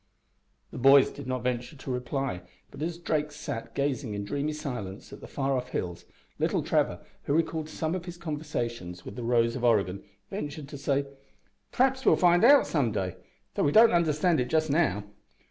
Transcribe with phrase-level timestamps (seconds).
[0.71, 5.13] The boys did not venture to reply, but as Drake sat gazing in dreamy silence
[5.13, 6.05] at the far off hills,
[6.39, 10.77] little Trevor, who recalled some of his conversations with the Rose of Oregon, ventured to
[10.79, 11.05] say,
[11.71, 13.15] "P'r'aps we'll find out some day,
[13.53, 15.03] though we don't understand it just now."